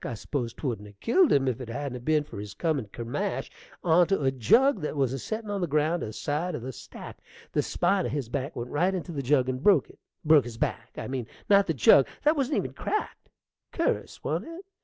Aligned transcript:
I 0.03 0.15
s'pose 0.15 0.51
'twouldn't 0.53 0.87
'a' 0.87 0.93
killed 0.93 1.31
him 1.31 1.47
if 1.47 1.61
it 1.61 1.69
hadn't 1.69 1.95
'a' 1.95 1.99
ben 1.99 2.23
for 2.23 2.39
his 2.39 2.55
comin' 2.55 2.87
kermash 2.91 3.51
onto 3.83 4.23
a 4.23 4.31
jug 4.31 4.81
that 4.81 4.95
was 4.97 5.13
a 5.13 5.19
settin' 5.19 5.51
on 5.51 5.61
the 5.61 5.67
ground 5.67 6.01
aside 6.01 6.55
o' 6.55 6.59
the 6.59 6.71
stack. 6.73 7.19
The 7.51 7.61
spine 7.61 8.07
of 8.07 8.11
his 8.11 8.27
back 8.27 8.55
went 8.55 8.71
right 8.71 8.95
onto 8.95 9.13
the 9.13 9.21
jug 9.21 9.47
and 9.47 9.61
broke 9.61 9.91
it, 9.91 9.99
broke 10.25 10.45
his 10.45 10.57
back, 10.57 10.93
I 10.97 11.07
mean, 11.07 11.27
not 11.51 11.67
the 11.67 11.75
jug: 11.75 12.07
that 12.23 12.35
wa'n't 12.35 12.51
even 12.55 12.73
cracked. 12.73 13.29
Cur'us, 13.73 14.23
wa'n't 14.23 14.45
it? 14.47 14.65